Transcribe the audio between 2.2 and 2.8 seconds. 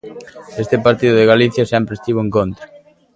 en contra.